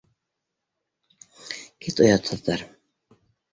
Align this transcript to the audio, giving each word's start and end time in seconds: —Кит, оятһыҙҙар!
—Кит, 1.85 2.03
оятһыҙҙар! 2.07 2.67